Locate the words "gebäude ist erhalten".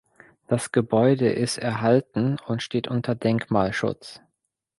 0.71-2.37